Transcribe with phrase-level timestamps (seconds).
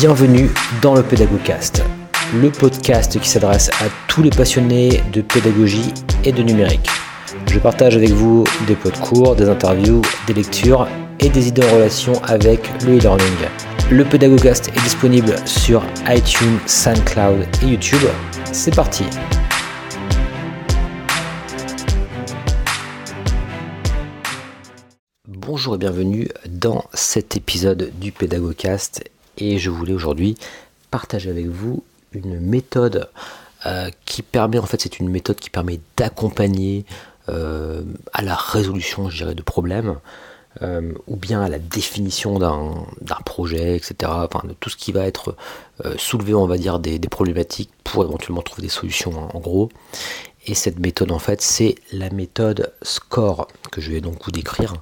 [0.00, 0.50] Bienvenue
[0.82, 1.82] dans le Pédagogcast,
[2.34, 6.90] le podcast qui s'adresse à tous les passionnés de pédagogie et de numérique.
[7.50, 10.86] Je partage avec vous des pots de cours, des interviews, des lectures
[11.18, 13.48] et des idées en relation avec le e-learning.
[13.90, 18.06] Le Pédagogcast est disponible sur iTunes, SoundCloud et YouTube.
[18.52, 19.04] C'est parti
[25.26, 29.02] Bonjour et bienvenue dans cet épisode du Pédagogcast
[29.38, 30.36] et je voulais aujourd'hui
[30.90, 31.82] partager avec vous
[32.12, 33.08] une méthode
[33.66, 36.84] euh, qui permet, en fait c'est une méthode qui permet d'accompagner
[37.28, 39.96] euh, à la résolution je dirais de problèmes
[40.62, 43.94] euh, ou bien à la définition d'un projet, etc.
[44.04, 45.36] Enfin, de tout ce qui va être
[45.98, 49.68] soulevé, on va dire, des, problématiques pour éventuellement trouver des solutions en gros.
[50.46, 54.76] Et cette méthode, en fait, c'est la méthode SCORE que je vais donc vous décrire.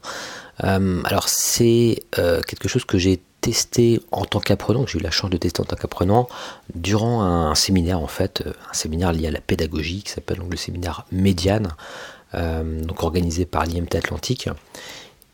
[0.58, 5.36] alors, c'est quelque chose que j'ai testé en tant qu'apprenant, j'ai eu la chance de
[5.36, 6.28] tester en tant qu'apprenant,
[6.74, 10.56] durant un, séminaire en fait, euh, un séminaire lié à la pédagogie qui s'appelle le
[10.56, 11.74] séminaire Médiane,
[12.32, 14.48] euh, donc organisé par l'IMT Atlantique.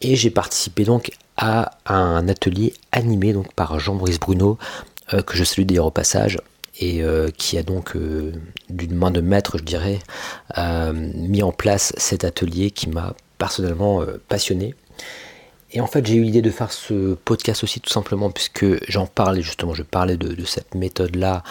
[0.01, 4.59] Et j'ai participé donc à un atelier animé par Jean-Brice Bruno,
[5.15, 6.41] euh, que je salue d'ailleurs au passage,
[6.81, 7.03] et
[7.37, 7.95] qui a donc
[8.71, 9.99] d'une main de maître, je dirais,
[10.95, 14.75] mis en place cet atelier qui m'a personnellement passionné.
[15.73, 19.07] Et en fait, j'ai eu l'idée de faire ce podcast aussi tout simplement puisque j'en
[19.07, 21.43] parlais justement, je parlais de, cette méthode-là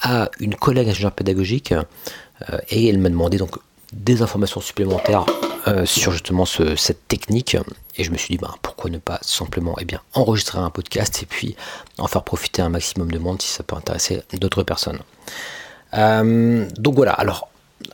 [0.00, 3.56] à une collègue ingénieure pédagogique euh, et elle m'a demandé donc
[3.92, 5.24] des informations supplémentaires
[5.66, 7.56] euh, sur justement cette technique
[7.96, 11.22] et je me suis dit ben, pourquoi ne pas simplement eh bien, enregistrer un podcast
[11.22, 11.56] et puis
[11.98, 14.98] en faire profiter un maximum de monde si ça peut intéresser d'autres personnes.
[15.94, 17.48] Euh, donc voilà, alors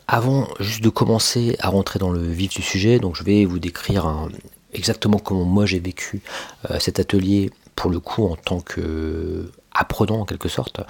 [0.07, 3.59] avant juste de commencer à rentrer dans le vif du sujet, donc je vais vous
[3.59, 4.29] décrire un,
[4.73, 6.21] exactement comment moi j'ai vécu
[6.69, 10.81] euh, cet atelier pour le coup en tant qu'apprenant en quelque sorte.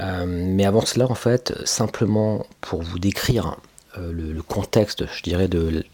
[0.00, 3.56] Euh, mais avant cela, en fait, simplement pour vous décrire
[3.98, 5.84] euh, le, contexte, je dirais, de,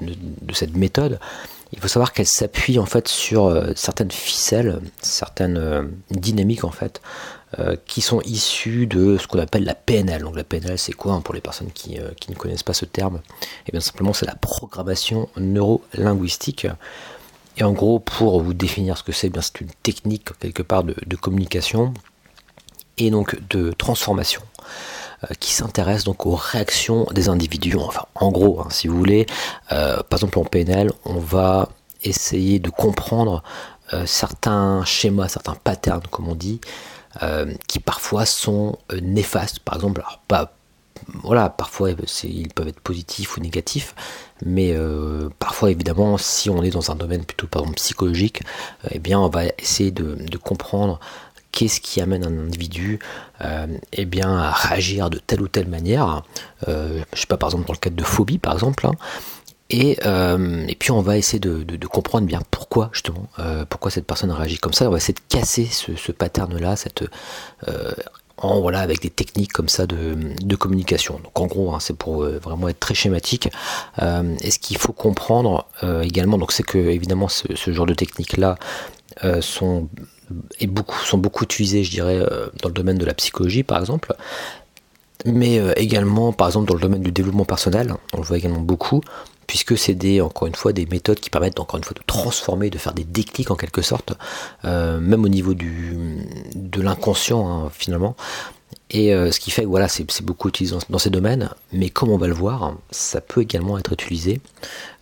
[0.53, 1.19] cette méthode,
[1.73, 7.03] il faut savoir qu'elle s'appuie en fait sur certaines ficelles, certaines dynamiques en fait,
[7.87, 10.23] qui sont issues de ce qu'on appelle la PNL.
[10.23, 12.85] Donc la PNL, c'est quoi hein, pour les personnes qui, qui, ne connaissent pas ce
[12.85, 13.17] terme?
[13.17, 16.69] Et eh bien simplement, c'est la programmation neuro-linguistique.
[17.59, 20.63] Et en gros, pour vous définir ce que c'est, eh bien c'est une technique quelque
[20.63, 21.95] part de, communication
[22.99, 24.67] et donc de transformation euh,
[25.41, 27.77] qui s'intéresse donc aux réactions des individus.
[27.77, 29.27] Enfin, en gros, hein, si vous voulez,
[29.73, 31.69] euh, par exemple en PNL, on va
[32.03, 33.43] essayer de comprendre
[33.93, 36.61] euh, certains schémas, certains patterns, comme on dit,
[37.67, 39.61] qui parfois sont néfastes.
[39.61, 40.57] Par exemple, alors pas
[41.23, 43.95] voilà, parfois ils peuvent être positifs ou négatifs,
[44.45, 48.43] mais euh, parfois évidemment, si on est dans un domaine plutôt par exemple psychologique,
[48.85, 51.01] euh, eh bien on va essayer de, comprendre
[51.57, 52.99] qu'est-ce qui amène un individu
[53.43, 56.23] euh, eh bien, à réagir de telle ou telle manière.
[56.67, 58.87] je sais pas, par exemple dans le cadre de phobie par exemple.
[58.87, 58.93] Hein.
[59.71, 59.97] et,
[60.79, 63.29] puis on va essayer de, comprendre bien pourquoi justement,
[63.71, 64.87] pourquoi cette personne réagit comme ça.
[64.87, 67.05] On va essayer de casser ce, pattern-là, cette
[68.39, 71.21] en, voilà, avec des techniques comme ça de, communication.
[71.23, 73.49] Donc en gros, hein, c'est pour euh, vraiment être très schématique.
[74.03, 78.57] Euh, et ce qu'il faut comprendre euh, également, c'est que évidemment ce, genre de techniques-là
[79.41, 79.89] sont,
[80.61, 82.19] et beaucoup, sont beaucoup utilisées, je dirais,
[82.63, 84.15] dans le domaine de la psychologie par exemple
[85.25, 89.01] mais également par exemple dans le domaine du développement personnel, on le voit également beaucoup,
[89.47, 92.71] puisque c'est des, encore une fois, des méthodes qui permettent encore une fois de transformer,
[92.71, 94.15] de faire des déclics en quelque sorte,
[94.65, 98.17] euh, même au niveau de l'inconscient hein, finalement.
[98.91, 102.09] Et euh, ce qui fait que voilà, c'est beaucoup utilisé dans, ces domaines, mais comme
[102.11, 104.41] on va le voir, ça peut également être utilisé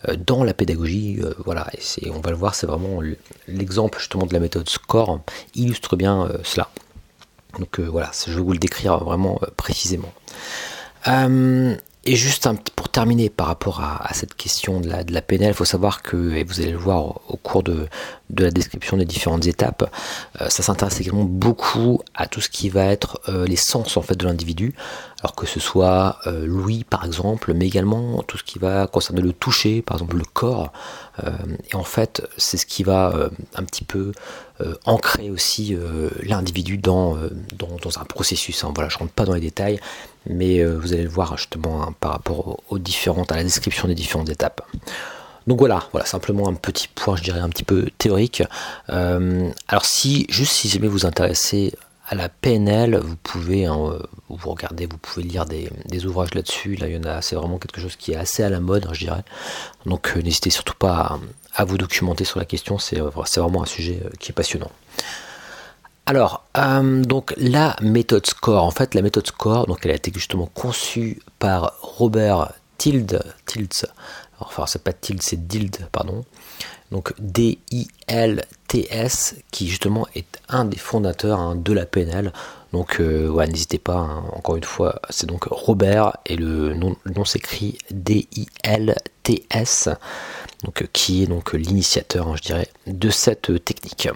[0.09, 1.21] euh, dans la pédagogie.
[1.45, 1.67] voilà,
[2.01, 3.01] et on va le voir, c'est vraiment
[3.47, 5.21] l'exemple justement de la méthode SCORE
[5.55, 6.71] illustre bien cela.
[7.59, 10.13] Donc voilà, je vais vous le décrire vraiment précisément.
[12.07, 16.03] Et juste pour terminer par rapport à, cette question de la, de il faut savoir
[16.03, 17.87] que, et vous allez le voir au, cours de,
[18.29, 19.91] de, la description des différentes étapes,
[20.41, 24.03] euh, ça s'intéresse également beaucoup à tout ce qui va être euh, les sens en
[24.03, 24.75] fait de l'individu,
[25.25, 29.23] alors que ce soit euh, l'ouïe par exemple, mais également tout ce qui va concerner
[29.23, 30.73] le toucher, par exemple le corps.
[31.71, 33.15] et en fait, c'est ce qui va
[33.55, 34.13] un petit peu
[34.85, 35.77] ancrer aussi
[36.23, 37.17] l'individu dans,
[37.57, 38.65] dans, un processus.
[38.65, 38.73] Hein.
[38.75, 39.81] Voilà, je rentre pas dans les détails,
[40.27, 43.89] mais euh, vous allez le voir justement hein, par rapport aux différentes, à la description
[43.89, 44.63] des différentes étapes.
[45.47, 48.43] Donc voilà, voilà simplement un petit point, je dirais un petit peu théorique.
[48.89, 51.75] Euh, alors si, juste si jamais vous intéressez
[52.07, 53.99] à la PNL, vous pouvez hein, euh,
[54.29, 55.71] vous regardez, vous pouvez lire des,
[56.07, 56.77] ouvrages là-dessus.
[56.77, 58.89] Là, il y en a, c'est vraiment quelque chose qui est assez à la mode,
[58.93, 59.25] je dirais.
[59.87, 61.19] Donc n'hésitez surtout pas
[61.55, 62.79] à, vous documenter sur la question.
[62.79, 64.71] C'est, c'est vraiment un sujet qui est passionnant.
[66.07, 70.13] Alors, euh, donc la méthode SCORE, en fait, la méthode SCORE, donc elle a été
[70.13, 73.87] justement conçue par Robert Tilde, Tilds,
[74.39, 76.27] enfin c'est pas Tilde, c'est Dild, pardon,
[76.91, 77.15] donc
[79.53, 82.33] Qui justement est un des fondateurs hein, de la PNL.
[82.73, 87.79] Donc euh, n'hésitez pas, hein, encore une fois, c'est donc Robert et le nom, s'écrit
[87.93, 89.91] D-I-L-T-S,
[90.65, 94.09] donc qui est donc l'initiateur, hein, je dirais, de cette technique.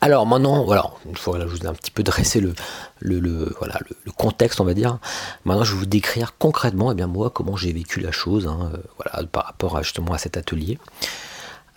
[0.00, 2.52] Alors maintenant, voilà, une fois que je vous ai un petit peu dressé le,
[2.98, 4.98] le, voilà, le, contexte, on va dire,
[5.44, 8.46] maintenant je vais vous décrire concrètement, et eh bien moi, comment j'ai vécu la chose,
[8.46, 10.78] euh, voilà, par rapport à, justement à cet atelier.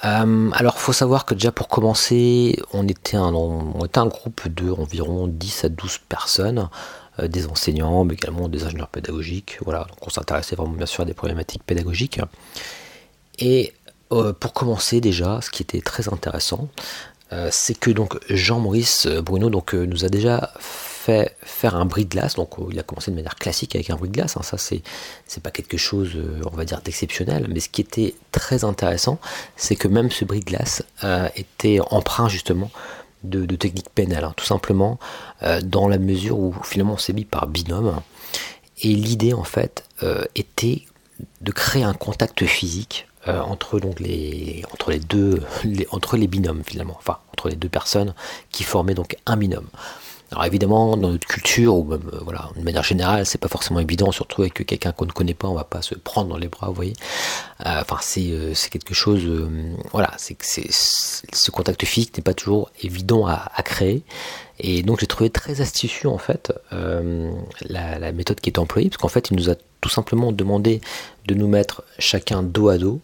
[0.06, 5.66] Euh, alors, faut savoir que déjà pour commencer, on était un, groupe de environ 10
[5.66, 6.70] à 12 personnes,
[7.20, 9.58] euh, des enseignants, mais également des ingénieurs pédagogiques.
[9.64, 12.22] Voilà, donc on s'intéressait vraiment bien sûr à des problématiques pédagogiques.
[13.40, 13.74] Et
[14.10, 16.68] pour commencer déjà, ce qui était très intéressant,
[17.32, 20.99] euh, c'est que donc Jean-Maurice Bruno donc, euh, nous a déjà fait
[21.42, 22.36] faire un bris de glace.
[22.36, 24.38] Donc il a commencé de manière classique avec un bris de glace.
[24.38, 24.44] Hein.
[24.44, 24.82] ça c'est
[25.28, 27.48] c'est pas quelque chose euh, on va dire d'exceptionnel.
[27.50, 29.20] Mais ce qui était très intéressant,
[29.56, 30.84] c'est que même ce bris de glace
[31.36, 32.72] était emprunt justement
[33.24, 34.34] de, techniques pénales, hein.
[34.38, 34.98] tout simplement
[35.64, 38.02] dans la mesure où finalement on s'est mis par binôme.
[38.82, 39.84] Et l'idée en fait
[40.36, 40.84] était
[41.42, 45.42] de créer un contact physique euh, entre donc les entre les deux
[45.92, 48.14] entre les binômes finalement enfin entre les deux personnes
[48.50, 49.68] qui formaient donc un binôme
[50.32, 53.80] alors évidemment dans notre culture ou même euh, voilà de manière générale c'est pas forcément
[53.80, 56.48] évident surtout avec quelqu'un qu'on ne connaît pas on va pas se prendre dans les
[56.48, 56.94] bras vous voyez
[57.66, 59.28] euh, enfin c'est c'est quelque chose
[59.92, 64.04] voilà c'est que ce contact physique n'est pas toujours évident à, créer
[64.60, 68.98] et donc j'ai trouvé très astucieux en fait la, la, méthode qui est employée parce
[68.98, 70.82] qu'en fait il nous a tout simplement demandé
[71.28, 73.00] de nous mettre chacun dos à dos.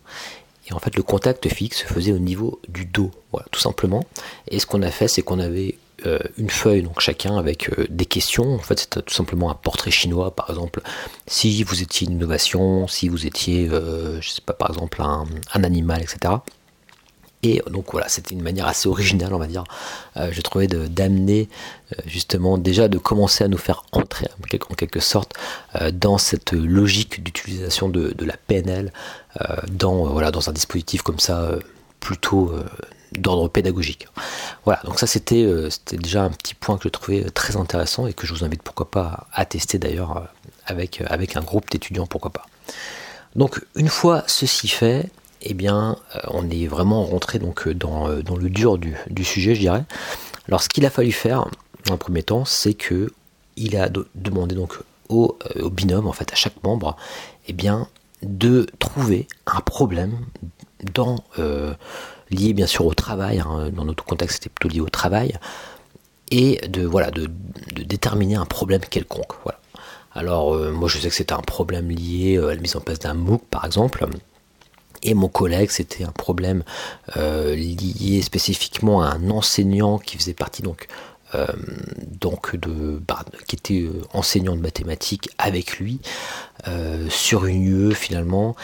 [0.67, 4.03] Et en fait, le contact fixe se faisait au niveau du dos, voilà, tout simplement.
[4.47, 5.75] Et ce qu'on a fait, c'est qu'on avait
[6.05, 8.55] euh, une feuille, donc chacun avec euh, des questions.
[8.55, 10.81] En fait, c'était tout simplement un portrait chinois, par exemple.
[11.27, 15.63] Si vous étiez une innovation, si vous étiez, euh, je sais pas, par exemple, un,
[15.63, 16.35] animal, etc.
[17.43, 19.63] Et donc voilà, c'était une manière assez originale, on va dire,
[20.17, 21.47] euh, je trouvais d'amener
[22.07, 24.27] justement déjà de commencer à nous faire entrer
[24.69, 25.33] en quelque sorte
[25.93, 28.91] dans cette logique d'utilisation de, la PNL
[29.69, 31.51] dans un dispositif comme ça
[31.99, 32.51] plutôt
[33.13, 34.07] d'ordre pédagogique.
[34.65, 38.13] Voilà, donc ça c'était c'était déjà un petit point que je trouvais très intéressant et
[38.13, 40.29] que je vous invite pourquoi pas à tester d'ailleurs
[40.65, 42.45] avec, avec un groupe d'étudiants, pourquoi pas.
[43.35, 45.09] Donc une fois ceci fait,
[45.45, 49.23] eh bien, euh, on est vraiment rentré donc euh, dans, euh, dans le dur du,
[49.23, 49.83] sujet, je dirais.
[50.47, 51.47] Alors, ce qu'il a fallu faire,
[51.89, 53.11] en premier temps, c'est que
[53.55, 55.37] il a demandé donc au,
[55.71, 56.97] binôme, en fait, à chaque membre,
[57.47, 57.87] eh bien,
[58.21, 60.17] de trouver un problème
[60.93, 61.23] dans,
[62.31, 65.33] lié bien sûr au travail, hein, dans notre contexte c'était plutôt lié au travail,
[66.31, 67.29] et de, voilà, de,
[67.75, 69.33] déterminer un problème quelconque.
[69.43, 69.59] Voilà.
[70.13, 73.13] Alors moi je sais que c'était un problème lié à la mise en place d'un
[73.13, 74.07] MOOC par exemple,
[75.05, 76.63] et mon collègue, c'était un problème
[77.15, 80.87] euh, lié spécifiquement à un enseignant qui faisait partie donc
[81.35, 81.45] euh,
[82.53, 85.99] de, bah, qui était euh, enseignant de mathématiques avec lui
[87.09, 88.55] sur une UE finalement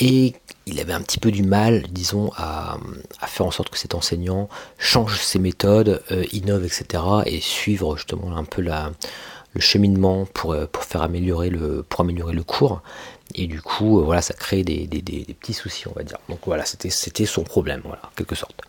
[0.00, 0.34] et
[0.66, 2.78] il avait un petit peu du mal, disons, à,
[3.26, 6.02] faire en sorte que cet enseignant change ses méthodes,
[6.32, 7.02] innove, etc.
[7.26, 12.42] et suivre justement un peu le cheminement pour, pour faire améliorer le, pour améliorer le
[12.44, 12.82] cours.
[13.34, 14.86] Et du coup, euh, voilà, ça crée des,
[15.40, 16.18] petits soucis, on va dire.
[16.28, 18.60] Donc voilà, c'était son problème, voilà, en quelque sorte.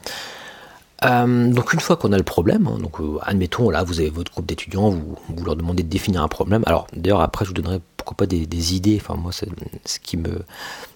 [1.04, 4.12] Euh, donc une fois qu'on a le problème, hein, donc euh, admettons là vous avez
[4.12, 6.62] votre groupe d'étudiants, vous, vous, leur demandez de définir un problème.
[6.68, 8.98] Alors d'ailleurs après je vous donnerai pourquoi pas des, idées.
[9.02, 9.48] Enfin moi c'est
[9.86, 10.44] ce qui me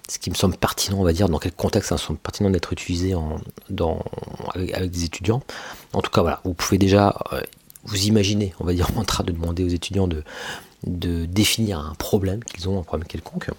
[0.08, 2.72] ce qui me semble pertinent, on va dire, dans quel contexte ça semble pertinent d'être
[2.72, 4.04] utilisé en, dans,
[4.54, 5.42] avec, des étudiants.
[5.92, 7.16] En tout cas voilà, vous pouvez déjà
[7.84, 10.22] vous imaginer, on va dire, en train de demander aux étudiants de,
[10.84, 13.50] de définir un problème qu'ils ont, un problème quelconque.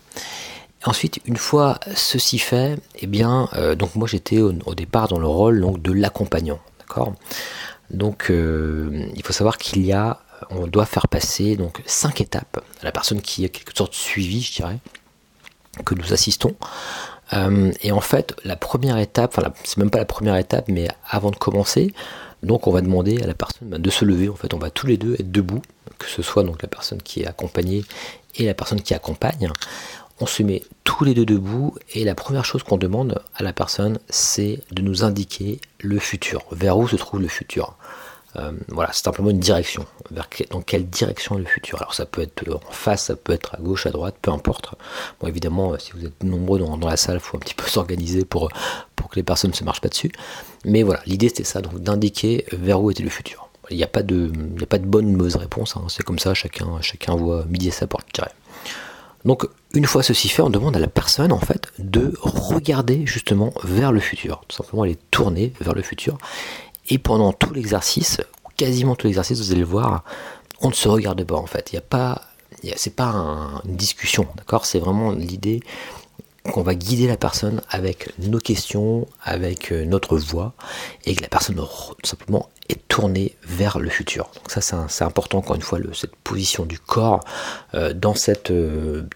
[0.85, 5.27] Ensuite, une fois ceci fait, eh bien, euh, donc moi j'étais au, départ dans le
[5.27, 7.13] rôle donc, de l'accompagnant, d'accord?
[7.89, 10.19] Donc, euh, il faut savoir qu'il y a,
[10.49, 13.97] on doit faire passer donc cinq étapes à la personne qui a quelque sorte de
[13.97, 14.79] suivi, je dirais,
[15.85, 16.55] que nous assistons.
[17.33, 20.87] Euh, et en fait, la première étape, enfin, c'est même pas la première étape, mais
[21.09, 21.93] avant de commencer,
[22.43, 24.29] donc on va demander à la personne bah, de se lever.
[24.29, 25.61] En fait, on va tous les deux être debout,
[25.97, 27.83] que ce soit donc la personne qui est accompagnée
[28.35, 29.49] et la personne qui accompagne.
[30.19, 33.53] On se met tous les deux debout et la première chose qu'on demande à la
[33.53, 37.75] personne, c'est de nous indiquer le futur, vers où se trouve le futur?
[38.35, 39.85] Euh, voilà, c'est simplement une direction.
[40.11, 43.55] Dans quelle direction est le futur Alors ça peut être en face, ça peut être
[43.55, 44.75] à gauche, à droite, peu importe.
[45.19, 47.65] Bon, évidemment, euh, si vous êtes nombreux dans, la salle, il faut un petit peu
[47.67, 48.49] s'organiser pour,
[48.95, 50.11] pour que les personnes ne se marchent pas dessus.
[50.65, 53.49] Mais voilà, l'idée c'était ça, donc d'indiquer vers où était le futur.
[53.69, 54.31] Il n'y a, pas de,
[54.61, 55.83] a pas de bonne ou de mauvaise réponse, hein.
[55.89, 58.21] c'est comme ça, chacun, chacun voit midi à sa porte.
[59.25, 63.53] Donc, une fois ceci fait, on demande à la personne, en fait, de regarder justement
[63.63, 64.41] vers le futur.
[64.47, 66.17] Tout simplement, elle est tournée vers le futur.
[66.89, 68.21] Et pendant tout l'exercice,
[68.55, 70.03] quasiment tout l'exercice, vous allez le voir,
[70.61, 71.71] on ne se regarde pas, en fait.
[71.71, 72.21] Il n'y a pas,
[72.75, 73.11] c'est pas
[73.65, 74.65] une discussion, d'accord?
[74.65, 75.61] C'est vraiment l'idée
[76.51, 80.53] qu'on va guider la personne avec nos questions, avec euh, notre voix,
[81.05, 84.29] et que la personne tout simplement est tournée vers le futur.
[84.35, 87.23] Donc ça c'est important encore une fois cette position du corps
[87.73, 89.07] euh, dans cette euh,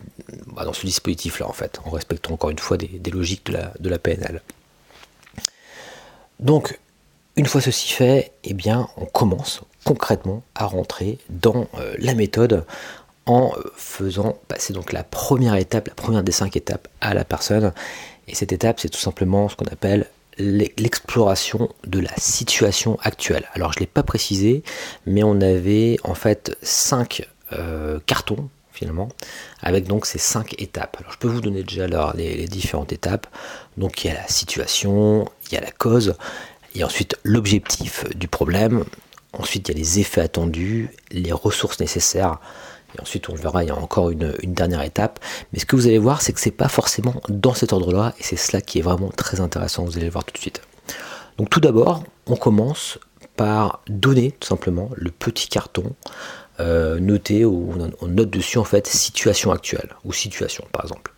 [0.47, 3.53] bah, dans ce dispositif là en fait, en respectant encore une fois des, logiques de
[3.53, 4.41] la, de la PNL.
[6.39, 6.79] Donc
[7.41, 11.65] une fois ceci fait, eh bien on commence concrètement à rentrer dans
[11.97, 12.65] la méthode
[13.25, 17.73] en faisant passer donc la première étape, la première des cinq étapes à la personne.
[18.27, 20.05] Et cette étape, c'est tout simplement ce qu'on appelle
[20.37, 23.49] l'exploration de la situation actuelle.
[23.55, 24.61] Alors je ne l'ai pas précisé,
[25.07, 29.09] mais on avait en fait cinq euh, cartons finalement,
[29.61, 30.97] avec donc ces cinq étapes.
[30.99, 33.27] Alors je peux vous donner déjà les, les, différentes étapes.
[33.77, 36.15] Donc il y a la situation, il y a la cause,
[36.75, 38.83] et ensuite l'objectif du problème.
[39.33, 42.39] Ensuite il y a les effets attendus, les ressources nécessaires,
[42.97, 45.19] et ensuite, on le verra, il y a encore une, dernière étape.
[45.53, 48.23] Mais ce que vous allez voir, c'est que c'est pas forcément dans cet ordre-là, et
[48.23, 49.85] c'est cela qui est vraiment très intéressant.
[49.85, 50.61] Vous allez le voir tout de suite.
[51.37, 52.99] Donc, tout d'abord, on commence
[53.37, 55.95] par donner tout simplement le petit carton
[56.59, 61.13] euh, noté où on, note dessus en fait situation actuelle ou situation par exemple.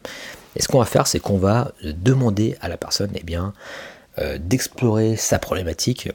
[0.56, 3.54] Et ce qu'on va faire, c'est qu'on va demander à la personne, eh bien,
[4.18, 6.10] d'explorer sa problématique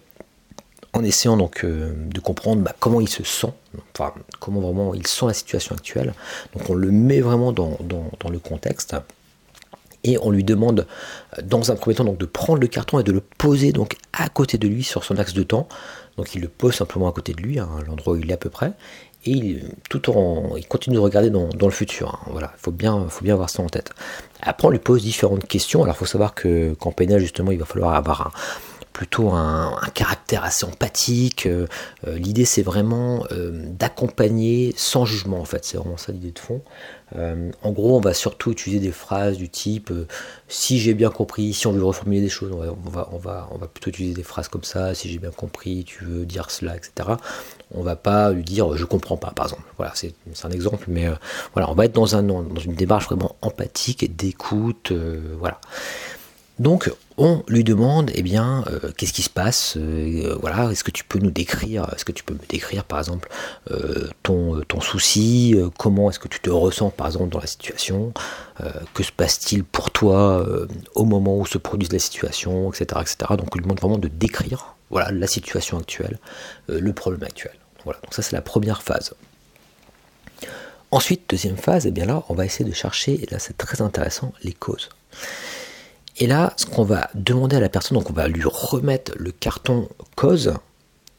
[0.93, 3.53] en essayant donc euh, de comprendre bah, comment il se sent,
[4.41, 6.15] comment vraiment il sent la situation actuelle.
[6.55, 7.79] Donc on le met vraiment dans,
[8.31, 8.97] le contexte
[10.05, 10.87] et on lui demande
[11.39, 13.97] euh, dans un premier temps donc de prendre le carton et de le poser donc
[14.13, 15.69] à côté de lui sur son axe de temps.
[16.17, 18.35] Donc il le pose simplement à côté de lui, à hein, l'endroit où il est
[18.35, 18.73] à peu près,
[19.29, 20.11] et il, tout
[20.95, 22.15] de regarder dans, le futur.
[22.15, 22.29] Hein.
[22.31, 23.91] Voilà, il faut bien, avoir ça en tête.
[24.41, 25.83] Après, on lui pose différentes questions.
[25.83, 28.31] Alors, il faut savoir que qu'en pénal, justement, il va falloir avoir un,
[28.99, 31.47] plutôt un, caractère assez empathique.
[31.47, 31.69] Euh,
[32.09, 35.65] euh, l'idée, c'est vraiment euh, d'accompagner sans jugement, en fait.
[35.65, 36.63] C'est vraiment ça l'idée de fond.
[37.15, 39.93] en gros, on va surtout utiliser des phrases du type
[40.49, 42.59] si j'ai bien compris, si on veut reformuler des choses, on
[42.91, 44.97] va, on va, on va, plutôt utiliser des phrases comme ça.
[44.97, 47.11] Si j'ai bien compris, tu veux dire cela, etc.
[47.73, 49.63] On va pas lui dire je comprends pas, par exemple.
[49.77, 50.13] Voilà, c'est
[50.43, 51.07] un exemple, mais
[51.55, 54.93] voilà, on va être dans, un, dans une démarche vraiment empathique, d'écoute,
[55.39, 55.61] voilà.
[56.59, 60.91] Donc, on lui demande, eh bien, euh, qu'est-ce qui se passe euh, Voilà, est-ce que
[60.91, 63.29] tu peux nous décrire Est-ce que tu peux me décrire, par exemple,
[63.71, 68.13] euh, ton, souci Comment est-ce que tu te ressens, par exemple, dans la situation
[68.95, 70.45] Que se passe-t-il pour toi
[70.95, 73.17] au moment où se produise la situation, etc., etc.
[73.31, 76.19] Donc, on lui demande vraiment de décrire, voilà, la situation actuelle,
[76.69, 77.55] le problème actuel.
[77.85, 79.15] Voilà, donc ça, c'est la première phase.
[80.91, 83.83] Ensuite, deuxième phase, eh bien là, on va essayer de chercher, et là, c'est très
[83.83, 84.89] intéressant, les causes.
[86.21, 89.31] Et là, ce qu'on va demander à la personne, donc on va lui remettre le
[89.31, 90.55] carton cause.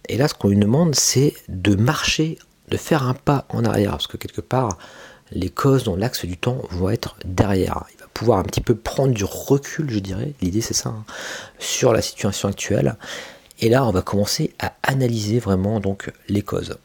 [0.10, 2.38] Et là, ce qu'on lui demande, c'est de marcher,
[2.70, 3.92] de faire un pas en arrière.
[3.92, 4.78] Parce que quelque part,
[5.32, 7.86] les causes dans l'axe du temps vont être derrière.
[7.94, 10.34] Il va pouvoir un petit peu prendre du recul, je dirais.
[10.42, 11.06] L'idée, c'est ça, hein,
[11.60, 12.96] sur la situation actuelle.
[13.60, 16.78] Et là, on va commencer à analyser vraiment donc les causes.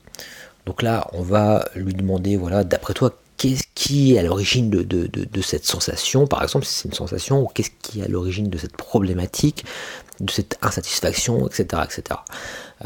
[0.67, 5.43] Donc là, on va lui demander, voilà, d'après toi, qu'est-ce qui est à l'origine de,
[5.43, 8.59] cette sensation, par exemple, si c'est une sensation, ou qu'est-ce qui est à l'origine de
[8.59, 9.65] cette problématique,
[10.21, 11.83] de cette insatisfaction, etc.
[11.85, 12.21] etc.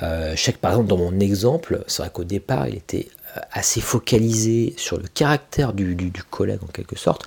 [0.02, 4.74] Euh, par exemple, dans mon exemple, c'est vrai qu'au départ, il était euh, assez focalisé
[4.76, 7.26] sur le caractère du, collègue, en quelque sorte,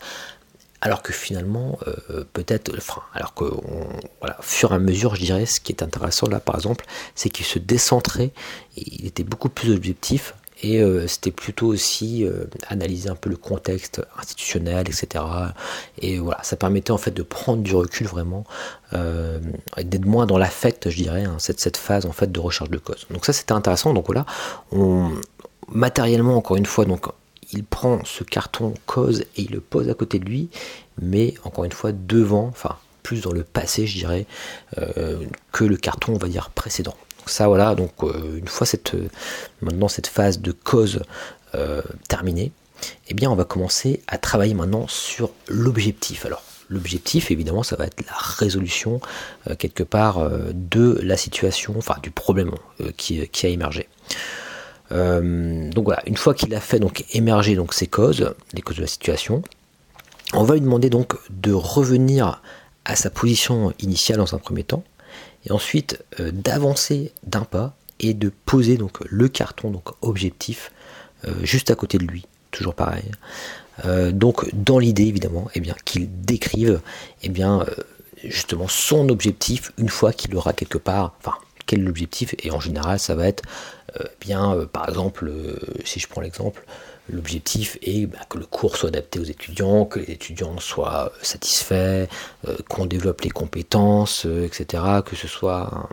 [0.81, 3.45] alors que finalement, euh, peut-être, enfin, alors que,
[4.41, 7.45] fur et à mesure, je dirais, ce qui est intéressant là, par exemple, c'est qu'il
[7.45, 8.31] se décentrait,
[8.75, 13.35] il était beaucoup plus objectif, et euh, c'était plutôt aussi euh, analyser un peu le
[13.35, 15.23] contexte institutionnel, etc.
[15.99, 18.43] Et voilà, ça permettait en fait de prendre du recul vraiment,
[18.93, 19.39] euh,
[19.81, 22.77] d'être moins dans l'affect, je dirais, hein, cette, cette phase en fait de recherche de
[22.77, 23.07] cause.
[23.09, 23.93] Donc ça c'était intéressant.
[23.93, 24.25] Donc voilà,
[24.71, 25.11] on,
[25.67, 27.07] matériellement encore une fois, donc
[27.53, 30.49] il prend ce carton cause et il le pose à côté de lui,
[31.01, 34.27] mais encore une fois devant, enfin plus dans le passé, je dirais,
[35.51, 38.95] que le carton, on va dire, précédent ça, voilà, donc euh, une fois cette,
[39.61, 41.01] maintenant cette phase de cause
[41.55, 42.51] euh, terminée,
[43.07, 46.25] eh bien on va commencer à travailler maintenant sur l'objectif.
[46.25, 49.01] Alors l'objectif, évidemment, ça va être la résolution
[49.49, 52.51] euh, quelque part de la situation, enfin du problème
[52.97, 53.87] qui, a émergé.
[54.89, 58.87] donc voilà, une fois qu'il a fait donc émerger donc causes, les causes de la
[58.87, 59.43] situation,
[60.33, 62.41] on va lui demander donc de revenir
[62.85, 64.83] à sa position initiale dans un premier temps,
[65.45, 70.71] et ensuite euh, d'avancer d'un pas et de poser donc le carton donc objectif
[71.43, 73.11] juste à côté de lui, toujours pareil.
[74.11, 76.81] donc dans l'idée évidemment, eh bien qu'il décrive
[77.21, 77.63] eh bien
[78.23, 81.37] justement son objectif une fois qu'il aura quelque part, enfin
[81.67, 83.43] quel est l'objectif et en général ça va être
[84.19, 85.31] bien par exemple
[85.85, 86.65] si je prends l'exemple
[87.11, 92.07] L'objectif est bah, que le cours soit adapté aux étudiants, que les étudiants soient satisfaits,
[92.47, 94.83] euh, qu'on développe les compétences, euh, etc.
[95.05, 95.89] Que ce soit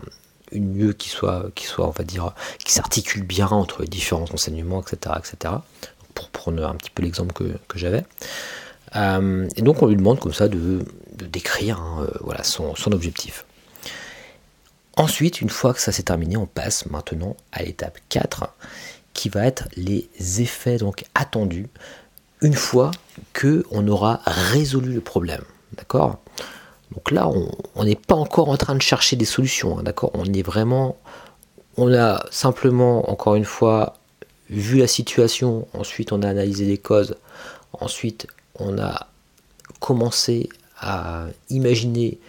[0.51, 2.33] une lieu qui soit, qui soit, on va dire,
[2.63, 5.55] qui s'articule bien entre les différents enseignements, etc., etc.
[6.15, 8.05] Pour prendre un petit peu l'exemple que, j'avais.
[8.95, 10.79] Euh, et donc on lui demande comme ça de,
[11.13, 13.45] décrire hein, voilà, son, son objectif.
[14.95, 18.53] Ensuite, une fois que ça s'est terminé, on passe maintenant à l'étape 4
[19.19, 20.07] qui va être les
[20.39, 21.67] effets donc attendus
[22.39, 22.91] une fois
[23.33, 25.43] que on aura résolu le problème.
[25.75, 26.19] D'accord?
[26.93, 27.29] Donc là,
[27.75, 29.77] on n'est pas encore en train de chercher des solutions.
[29.77, 30.11] Hein, d'accord?
[30.13, 30.97] On est vraiment.
[31.75, 33.97] On a simplement, encore une fois,
[34.49, 35.67] vu la situation.
[35.73, 37.17] Ensuite, on a analysé les causes.
[37.73, 39.07] Ensuite, on a
[39.81, 40.47] commencé
[40.79, 42.19] à imaginer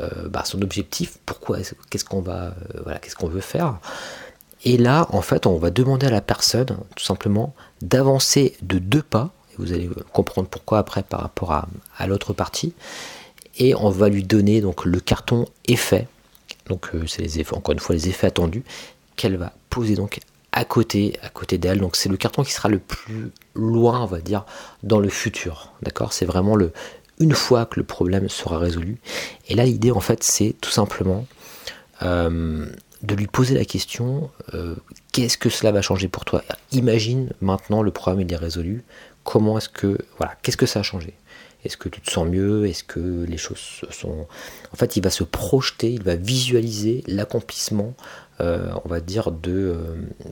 [0.00, 1.18] euh, bah, son objectif.
[1.26, 1.58] Pourquoi
[1.90, 3.78] Qu'est-ce qu'on va, euh, voilà, qu'est-ce qu'on veut faire
[4.64, 9.02] et là, en fait, on va demander à la personne, tout simplement, d'avancer de deux
[9.02, 9.30] pas.
[9.58, 12.74] Vous allez comprendre pourquoi après par rapport à, l'autre partie.
[13.58, 16.06] Et on va lui donner donc le carton effet.
[16.66, 18.62] Donc euh, c'est les effets, encore une fois, les effets attendus
[19.16, 20.20] qu'elle va poser donc
[20.52, 21.80] à côté, à côté d'elle.
[21.80, 24.44] Donc c'est le carton qui sera le plus loin, on va dire,
[24.82, 25.72] dans le futur.
[25.82, 26.12] D'accord?
[26.12, 26.72] C'est vraiment le
[27.18, 28.96] une fois que le problème sera résolu.
[29.48, 31.26] Et là, l'idée, en fait, c'est tout simplement
[32.02, 32.66] euh,
[33.02, 34.76] de lui poser la question euh,
[35.12, 36.42] qu'est-ce que cela va changer pour toi?
[36.72, 38.84] Imagine maintenant le problème il est résolu.
[39.24, 41.14] Comment est-ce que voilà qu'est-ce que ça a changé?
[41.64, 42.66] Est-ce que tu te sens mieux?
[42.66, 44.26] Est-ce que les choses sont
[44.72, 47.94] en fait il va se projeter, il va visualiser l'accomplissement,
[48.40, 49.76] euh, on va dire de euh,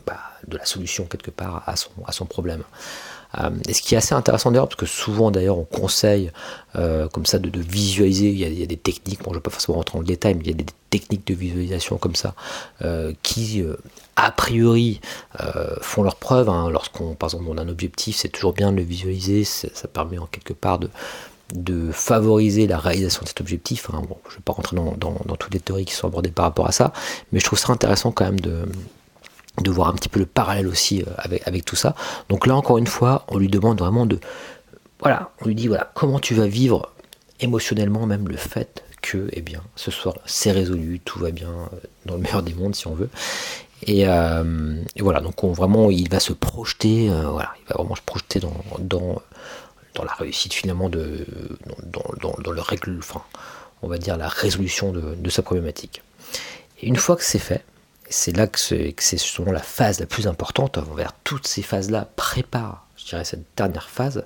[0.07, 2.63] bah, de la solution quelque part à son problème.
[3.37, 6.33] Euh, et ce qui est assez intéressant d'ailleurs, parce que souvent d'ailleurs on conseille
[6.77, 9.51] euh, comme ça de, visualiser, il y, a, des techniques, bon je ne vais pas
[9.51, 12.35] forcément rentrer dans le détail, mais il y a des techniques de visualisation comme ça
[12.83, 13.63] euh, qui
[14.17, 15.01] a priori
[15.81, 16.49] font leur preuve.
[16.49, 16.71] Hein.
[16.71, 20.19] Lorsqu'on, par exemple, on a un objectif, c'est toujours bien de le visualiser, ça permet
[20.19, 20.89] en quelque part de,
[21.93, 23.89] favoriser la réalisation de cet objectif.
[23.93, 24.03] Hein.
[24.09, 26.45] Bon, je ne vais pas rentrer dans, dans, toutes les théories qui sont abordées par
[26.45, 26.93] rapport à ça,
[27.33, 28.65] mais je trouve ça intéressant quand même de,
[29.63, 31.95] de voir un petit peu le parallèle aussi euh, avec, avec tout ça.
[32.29, 34.19] Donc là, encore une fois, on lui demande vraiment de...
[35.01, 36.93] Voilà, on lui dit, voilà, comment tu vas vivre
[37.41, 41.77] émotionnellement même le fait que, eh bien, ce soir, c'est résolu, tout va bien, euh,
[42.07, 43.11] dans le meilleur des mondes, si on veut.
[43.87, 48.03] Et, euh, voilà, donc on, vraiment, il va se projeter, voilà, il va vraiment se
[48.03, 49.23] projeter dans, dans,
[49.95, 51.27] dans la réussite finalement de,
[51.85, 53.23] dans, dans, le règle, enfin,
[53.83, 56.03] on va dire la résolution de, de sa problématique.
[56.81, 57.65] Et une fois que c'est fait,
[58.11, 62.09] c'est là que c'est justement la phase la plus importante, envers toutes ces phases-là.
[62.17, 64.25] Prépare, je dirais, cette dernière phase,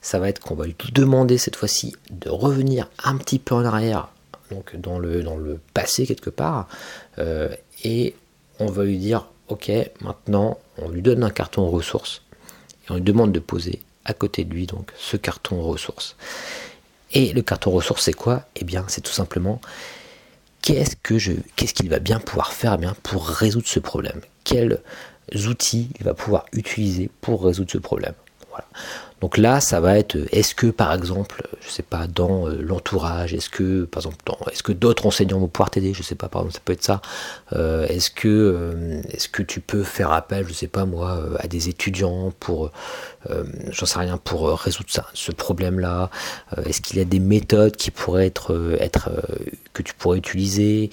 [0.00, 3.64] ça va être qu'on va lui demander cette fois-ci de revenir un petit peu en
[3.64, 4.08] arrière,
[4.50, 6.68] donc dans le, dans le passé quelque part,
[7.18, 7.48] euh,
[7.84, 8.14] et
[8.58, 9.70] on va lui dire, ok,
[10.00, 12.22] maintenant on lui donne un carton ressources,
[12.84, 16.16] et on lui demande de poser à côté de lui donc ce carton ressources.
[17.12, 18.46] Et le carton ressources, c'est quoi?
[18.56, 19.60] Eh bien, c'est tout simplement
[20.62, 24.20] qu'est-ce qu'il va bien pouvoir faire eh bien pour résoudre ce problème?
[24.44, 24.80] Quels
[25.48, 28.14] outils il va pouvoir utiliser pour résoudre ce problème?
[29.22, 33.32] Donc là, ça va être, est-ce que par exemple, je sais pas, dans euh, l'entourage,
[33.32, 34.16] est-ce que par exemple,
[34.50, 35.94] est-ce que d'autres enseignants vont pouvoir t'aider?
[35.94, 37.00] Je sais pas, par exemple, ça peut être ça.
[37.52, 42.32] Euh, est-ce que, euh, tu peux faire appel, je sais pas moi, à des étudiants
[42.40, 42.72] pour,
[43.70, 46.10] j'en sais rien, pour résoudre ça, ce problème-là?
[46.64, 49.12] Est-ce qu'il y a des méthodes qui pourraient être
[49.72, 50.90] que tu pourrais utiliser?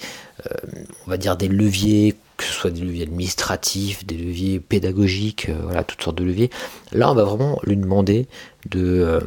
[1.06, 5.58] On va dire des leviers que ce soit des leviers administratifs, des leviers pédagogiques, euh,
[5.64, 6.48] voilà, toutes sortes de leviers.
[6.90, 8.28] Là, on va vraiment lui demander
[8.70, 9.20] de, euh,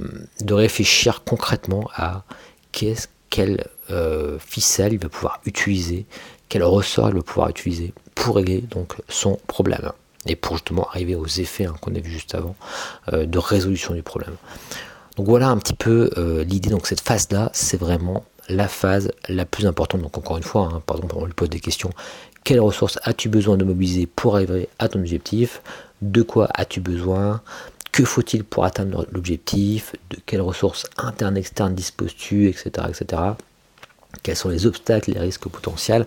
[0.49, 2.23] réfléchir concrètement à
[2.71, 6.07] qu'est-ce, quelle euh, ficelle il va pouvoir utiliser,
[6.49, 9.91] quel ressort il va pouvoir utiliser pour régler donc son problème
[10.25, 12.55] et pour justement arriver aux effets hein, qu'on a vu juste avant
[13.11, 14.35] de résolution du problème.
[15.17, 16.09] Donc voilà un petit peu
[16.47, 16.69] l'idée.
[16.69, 20.01] Donc cette phase là, c'est vraiment la phase la plus importante.
[20.01, 21.91] Donc encore une fois, hein, par exemple, on lui pose des questions
[22.43, 25.61] quelles ressources as-tu besoin de mobiliser pour arriver à ton objectif?
[26.01, 27.41] De quoi as-tu besoin?
[27.91, 29.95] Que faut-il pour atteindre l'objectif?
[30.09, 32.69] De quelles ressources internes, externes disposes-tu Etc.
[32.89, 33.21] etc.
[34.23, 36.05] Quels sont les obstacles, les risques potentiels?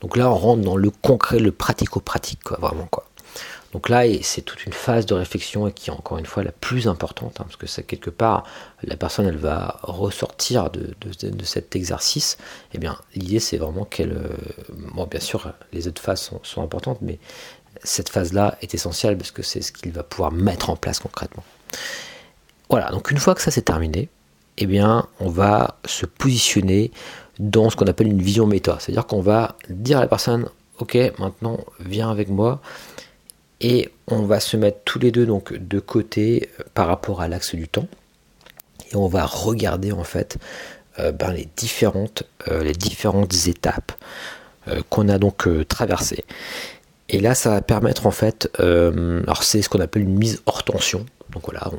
[0.00, 2.86] Donc là, on rentre dans le concret, le pratico-pratique, quoi, vraiment.
[2.90, 3.03] quoi.
[3.74, 6.86] Donc là, c'est toute une phase de réflexion qui est encore une fois la plus
[6.86, 8.44] importante, hein, parce que c'est quelque part,
[8.84, 10.94] la personne, elle va ressortir de,
[11.42, 12.38] cet exercice.
[12.72, 14.12] Eh bien, l'idée, c'est vraiment qu'elle...
[14.12, 14.28] Euh,
[14.94, 17.18] bon, bien sûr, les autres phases sont, importantes, mais
[17.82, 21.42] cette phase-là est essentielle parce que c'est ce qu'il va pouvoir mettre en place concrètement.
[22.70, 24.08] Voilà, donc une fois que ça c'est terminé,
[24.56, 26.92] eh bien, on va se positionner
[27.40, 28.78] dans ce qu'on appelle une vision méta.
[28.78, 32.62] C'est-à-dire qu'on va dire à la personne, ok, maintenant viens avec moi
[33.60, 37.28] et on va se mettre tous les deux donc de côté euh, par rapport à
[37.28, 37.88] l'axe du temps
[38.90, 40.36] et on va regarder en fait
[40.98, 43.92] euh, ben, les différentes euh, les différentes étapes
[44.88, 46.24] qu'on a donc traversées.
[47.10, 50.64] Et là, ça va permettre en fait, alors c'est ce qu'on appelle une mise hors
[50.64, 51.04] tension.
[51.32, 51.70] Donc voilà,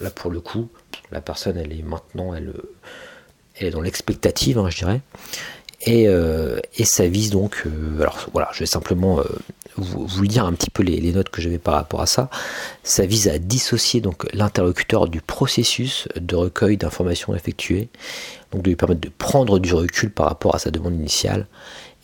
[0.00, 0.68] là pour le coup,
[1.12, 2.52] la personne elle est maintenant elle,
[3.60, 5.00] est dans l'expectative, hein, je dirais.
[5.82, 7.68] Et, et, ça vise donc,
[8.00, 9.22] alors voilà, je vais simplement
[9.76, 12.30] vous, vous dire un petit peu les, notes que j'avais par rapport à ça.
[12.82, 17.88] Ça vise à dissocier donc l'interlocuteur du processus de recueil d'informations effectuées,
[18.52, 21.46] donc de lui permettre de prendre du recul par rapport à sa demande initiale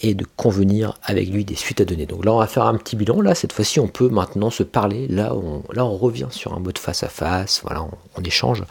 [0.03, 2.07] et de convenir avec lui des suites à donner.
[2.07, 3.21] Donc là, on va faire un petit bilan.
[3.21, 5.07] Là, cette fois-ci, on peut maintenant se parler.
[5.09, 7.61] Là, on, là, on revient sur un mode face à face.
[7.63, 7.85] Voilà,
[8.17, 8.65] on échange.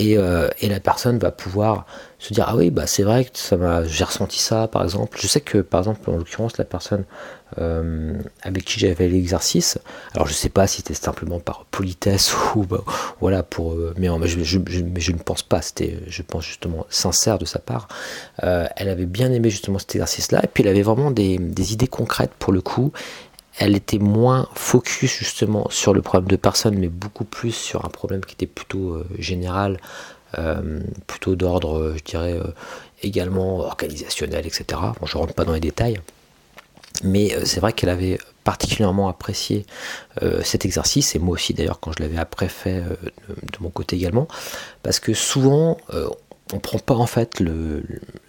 [0.00, 1.86] Euh, et, la personne va pouvoir
[2.18, 5.16] se dire ah oui bah c'est vrai que ça m'a j'ai ressenti ça par exemple.
[5.20, 7.04] Je sais que par exemple en l'occurrence la personne
[7.58, 9.78] euh, avec qui j'avais l'exercice
[10.14, 12.82] alors je sais pas si c'était simplement par politesse ou bah,
[13.20, 15.62] voilà pour euh, mais, je, je, ne pense pas.
[15.62, 17.88] C'était je pense justement sincère de sa part.
[18.42, 21.88] Elle avait bien aimé justement cet exercice là et puis elle avait vraiment des idées
[21.88, 22.92] concrètes pour le coup
[23.58, 27.88] elle était moins focus justement sur le problème de personne, mais beaucoup plus sur un
[27.88, 29.80] problème qui était plutôt euh, général,
[30.38, 32.38] euh, plutôt d'ordre, euh, je dirais,
[33.02, 34.64] également organisationnel, etc.
[35.00, 36.00] Bon, je rentre pas dans les détails,
[37.02, 39.66] mais c'est vrai qu'elle avait particulièrement apprécié
[40.42, 44.28] cet exercice, et moi aussi d'ailleurs quand je l'avais après fait de, mon côté également,
[44.82, 45.76] parce que souvent
[46.52, 47.42] on prend pas en fait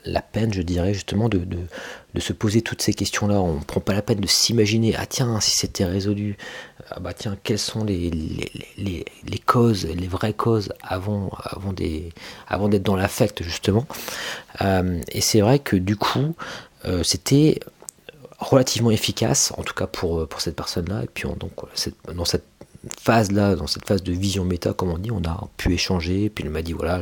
[0.06, 1.46] la peine, je dirais justement, de,
[2.20, 3.40] se poser toutes ces questions-là.
[3.40, 6.38] On prend pas la peine de s'imaginer, ah tiens, si c'était résolu,
[6.90, 8.10] ah bah tiens, quelles sont les,
[9.46, 11.30] causes, les vraies causes avant,
[11.74, 13.86] d'être dans l'affect justement.
[14.62, 16.36] Euh, et c'est vrai que du coup,
[16.86, 17.60] euh, c'était
[18.40, 21.04] relativement efficace, en tout cas pour, cette personne-là.
[21.04, 21.30] Et puis
[22.14, 22.57] dans cette
[23.00, 26.30] phase là, dans cette phase de vision méta, comme on dit, on a pu échanger.
[26.30, 27.00] Puis elle m'a dit voilà,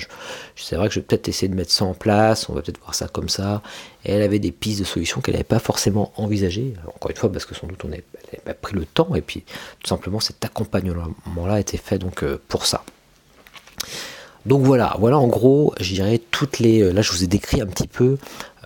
[0.55, 2.79] c'est vrai que je vais peut-être essayer de mettre ça en place, on va peut-être
[2.79, 3.61] voir ça comme ça.
[4.03, 6.73] Et elle avait des pistes de solutions qu'elle n'avait pas forcément envisagées.
[6.88, 8.03] Encore une fois, parce que sans doute on n'avait
[8.43, 9.43] pas pris le temps, et puis
[9.79, 12.83] tout simplement cet accompagnement-là été fait donc euh, pour ça.
[14.45, 16.81] Donc voilà, voilà en gros, je dirais toutes les.
[16.81, 18.17] Euh, là, je vous ai décrit un petit peu,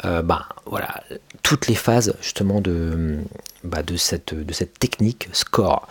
[0.03, 1.03] euh, ben, voilà,
[1.43, 3.17] toutes les phases justement de,
[3.63, 5.87] bah, de, cette, de cette technique score.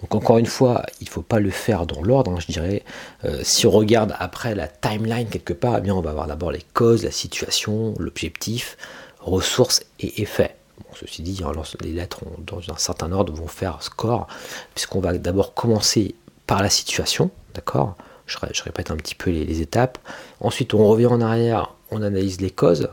[0.00, 2.82] Donc encore une fois, il ne faut pas le faire dans l'ordre, hein, je dirais.
[3.24, 6.50] Euh, si on regarde après la timeline quelque part, eh bien on va avoir d'abord
[6.50, 8.76] les causes, la situation, l'objectif,
[9.20, 10.56] ressources et effets.
[10.94, 11.42] ceci dit,
[11.80, 14.26] les lettres dans un certain ordre vont faire score,
[14.74, 16.14] puisqu'on va d'abord commencer
[16.46, 17.96] par la situation, d'accord?
[18.26, 19.98] Je, répète un petit peu les, étapes.
[20.40, 22.88] Ensuite, on revient en arrière, on analyse les causes.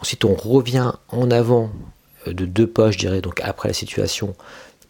[0.00, 1.70] Ensuite, on revient en avant
[2.26, 4.34] euh, de deux pas, je dirais, donc après la situation,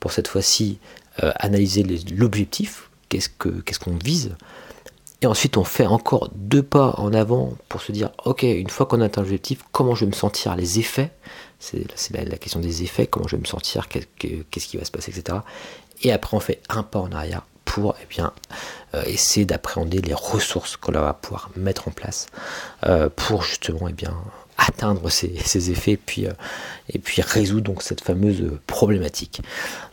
[0.01, 0.79] pour cette fois-ci
[1.23, 1.85] euh, analyser
[2.15, 4.35] l'objectif, qu'est-ce qu'on vise.
[5.21, 8.87] Et ensuite, on fait encore deux pas en avant pour se dire, ok, une fois
[8.87, 11.12] qu'on a atteint l'objectif, comment je vais me sentir, les effets,
[11.61, 15.17] c'est la, question des effets, comment je vais me sentir, qu'est-ce qui va se passer,
[15.17, 15.38] etc.
[16.03, 18.33] Et après, on fait un pas en arrière pour eh bien,
[18.95, 22.27] euh, essayer d'appréhender les ressources qu'on va pouvoir mettre en place
[23.15, 24.17] pour justement eh bien,
[24.66, 26.33] atteindre ces, effets et puis, euh,
[26.88, 29.42] et puis résoudre donc cette fameuse problématique.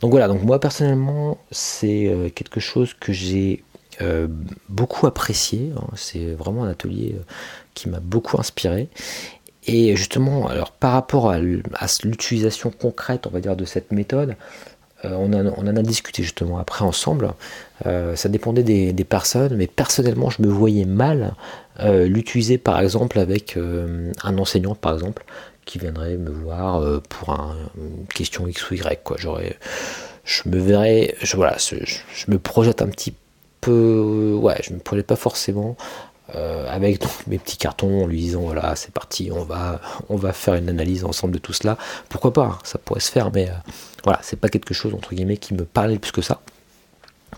[0.02, 3.64] Donc voilà, donc moi personnellement c'est quelque chose que j'ai
[4.70, 5.84] beaucoup apprécié, hein.
[5.98, 7.18] c'est vraiment un atelier
[7.74, 8.88] qui m'a beaucoup inspiré.
[9.68, 14.36] Et justement, alors par rapport à l'utilisation concrète, on va dire, de cette méthode,
[15.06, 17.34] euh, on, en a discuté justement après ensemble.
[17.86, 21.34] Euh, ça dépendait des, personnes, mais personnellement, je me voyais mal
[21.80, 25.24] euh, l'utiliser par exemple avec un enseignant, par exemple,
[25.66, 27.30] qui viendrait me voir pour
[27.78, 29.04] une question X ou Y.
[29.04, 29.18] Quoi.
[29.20, 29.58] J'aurais,
[30.26, 31.76] je me verrais, je, voilà, je,
[32.28, 33.14] me projette un petit
[33.62, 35.78] peu, ouais, je me projette pas forcément
[36.34, 40.56] avec mes petits cartons en lui disant voilà c'est parti on va on va faire
[40.56, 43.50] une analyse ensemble de tout cela pourquoi pas hein, ça pourrait se faire mais
[44.04, 46.42] voilà, c'est pas quelque chose entre guillemets qui me parlait plus que ça.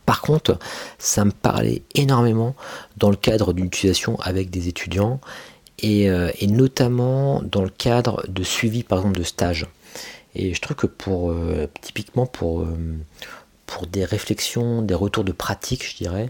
[0.06, 0.58] Par contre,
[0.98, 2.56] ça me parlait énormément
[2.98, 5.20] dans le cadre d'une utilisation avec des étudiants
[5.80, 9.68] et, euh, notamment dans le cadre de suivi par exemple de stage.
[10.34, 12.78] Et je trouve que pour euh, typiquement pour, euh,
[13.72, 16.30] pour des réflexions, des retours de pratique, je dirais,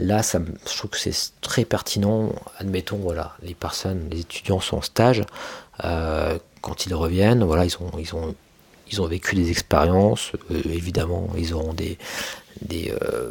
[0.00, 2.32] là, ça, je trouve que c'est très pertinent.
[2.58, 5.22] Admettons, voilà, les personnes, les étudiants sont en stage.
[5.84, 8.34] Euh, quand ils reviennent, voilà, ils ont, ils ont,
[8.90, 10.32] ils ont vécu des expériences.
[10.50, 11.96] Euh, évidemment, ils auront des,
[12.60, 13.30] des, euh,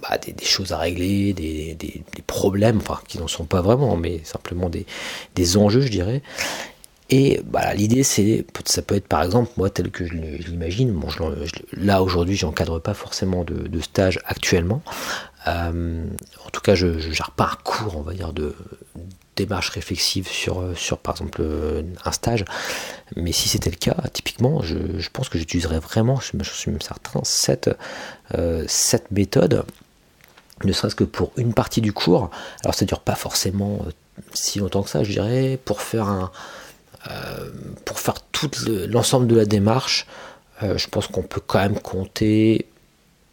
[0.00, 4.22] bah, des, choses à régler, des, des, problèmes, enfin, qui n'en sont pas vraiment, mais
[4.24, 4.86] simplement des,
[5.34, 6.22] des enjeux, je dirais.
[7.08, 11.08] Et bah, l'idée, c'est, ça peut être par exemple, moi, tel que je l'imagine, bon,
[11.72, 14.82] là aujourd'hui, j'encadre pas forcément de, stage actuellement.
[15.46, 16.04] Euh,
[16.44, 18.54] en tout cas, je ne gère pas un cours, on va dire, de
[19.36, 21.44] démarche réflexive sur, sur par exemple
[22.04, 22.44] un stage.
[23.14, 27.20] Mais si c'était le cas, typiquement, je, pense que j'utiliserais vraiment, je, suis même certain,
[27.22, 27.70] cette,
[28.34, 29.64] euh, cette méthode,
[30.64, 32.30] ne serait-ce que pour une partie du cours.
[32.64, 33.90] Alors ça dure pas forcément euh,
[34.32, 36.30] si longtemps que ça, je dirais, pour faire un,
[37.84, 38.50] pour faire tout
[38.88, 40.06] l'ensemble de la démarche,
[40.62, 42.66] euh, je pense qu'on peut quand même compter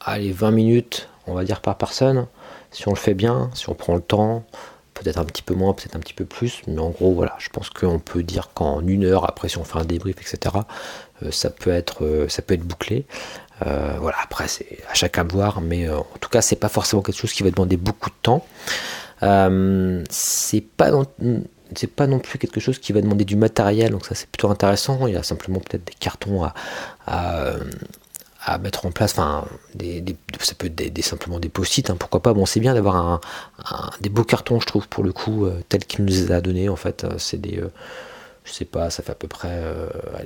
[0.01, 2.27] allez, 20 minutes, on va dire, par personne.
[2.71, 4.43] Si on le fait bien, si on prend le temps,
[4.93, 7.49] peut-être un petit peu moins, peut-être un petit peu plus, mais en gros, voilà, je
[7.49, 10.55] pense qu'on peut dire qu'en une heure, après, si on fait un débrief, etc.,
[11.23, 13.05] euh, ça, peut être, ça peut être bouclé.
[13.61, 17.17] voilà, après, c'est à chacun de voir, mais en tout cas, c'est pas forcément quelque
[17.17, 18.45] chose qui va demander beaucoup de temps.
[20.09, 20.91] c'est pas
[21.77, 24.49] c'est pas non plus quelque chose qui va demander du matériel, donc ça c'est plutôt
[24.49, 25.07] intéressant.
[25.07, 26.53] Il y a simplement peut-être des cartons à,
[28.45, 30.03] à, mettre en place, enfin, des,
[30.39, 32.33] ça peut être des, simplement des post-it, hein, pourquoi pas.
[32.33, 33.21] Bon, c'est bien d'avoir un,
[34.01, 36.69] des beaux cartons, je trouve, pour le coup, euh, tels qu'il nous a donnés.
[36.69, 37.71] En fait, euh, c'est des, euh,
[38.43, 39.61] je sais pas, ça fait à peu près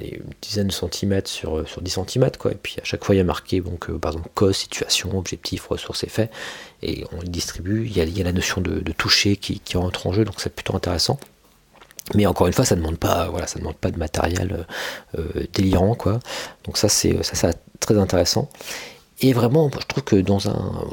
[0.01, 2.51] une dizaine de centimètres sur, sur 10 centimètres, quoi.
[2.51, 5.67] Et puis à chaque fois, il y a marqué, donc, par exemple, cause, situation, objectif,
[5.67, 6.31] ressources, effets,
[6.81, 7.85] et on le distribue.
[7.85, 10.53] Il y a, il la notion de, toucher qui, qui rentre en jeu, donc c'est
[10.53, 11.19] plutôt intéressant.
[12.15, 14.65] Mais encore une fois, ça ne demande pas, voilà, ça demande pas de matériel
[15.17, 16.19] euh, euh, délirant, quoi.
[16.65, 18.49] Donc ça, c'est ça, c'est très intéressant.
[19.19, 20.85] Et vraiment, je trouve que dans un,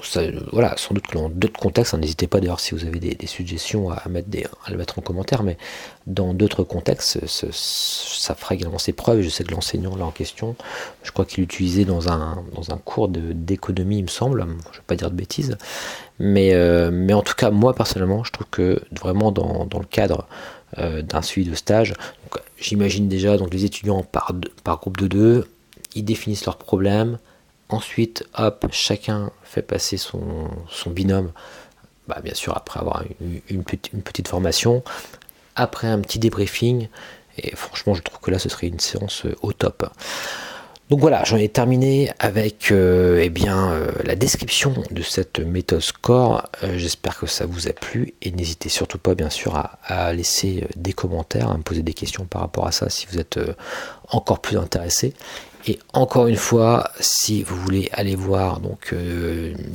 [0.51, 3.27] voilà, sans doute que dans d'autres contextes, hein, n'hésitez pas d'ailleurs si vous avez des,
[3.27, 4.29] suggestions à mettre
[4.65, 5.59] à le mettre en commentaire, mais
[6.07, 9.21] dans d'autres contextes, ça fera également ses preuves.
[9.21, 10.57] Je sais que l'enseignant là en question,
[11.03, 14.41] je crois qu'il l'utilisait dans un, dans un cours d'économie, il me semble.
[14.41, 15.59] Je ne vais pas dire de bêtises,
[16.19, 19.87] mais, euh, mais en tout cas, moi personnellement, je trouve que vraiment dans, dans le
[19.87, 20.27] cadre
[20.79, 21.95] euh, d'un suivi de stage.
[22.59, 24.33] J'imagine déjà donc les étudiants par,
[24.79, 25.49] groupe de deux,
[25.95, 27.19] ils définissent leurs problèmes.
[27.69, 31.33] Ensuite, hop, chacun fait passer son, son binôme,
[32.09, 34.83] bah, bien sûr après avoir une, une, petite formation,
[35.57, 36.89] après un petit débriefing,
[37.39, 39.91] et franchement je trouve que là ce serait une séance euh, au top.
[40.91, 45.81] Donc voilà, j'en ai terminé avec euh, eh bien, euh, la description de cette méthode
[45.81, 46.43] score.
[46.63, 50.67] Euh, j'espère que ça vous a plu et n'hésitez surtout pas bien sûr à, laisser
[50.77, 53.41] des commentaires, à me poser des questions par rapport à ça si vous êtes
[54.11, 55.15] encore plus intéressé.
[55.67, 58.95] Et encore une fois, si vous voulez aller voir donc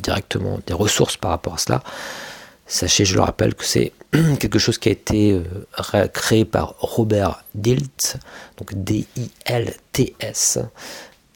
[0.03, 1.83] directement des ressources par rapport à cela,
[2.69, 3.93] Sachez, je le rappelle, que c'est
[4.39, 8.17] quelque chose qui a été euh, créé par Robert Dilt,
[8.57, 10.59] donc D-I-L-T-S.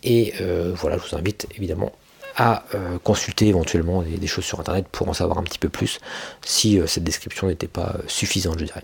[0.04, 1.92] Et euh, voilà, je vous invite évidemment
[2.36, 6.00] à euh, consulter éventuellement des, choses sur Internet pour en savoir un petit peu plus
[6.46, 8.84] si cette description n'était pas suffisante, je dirais.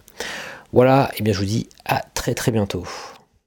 [0.74, 2.84] Voilà, et bien je vous dis à très très bientôt.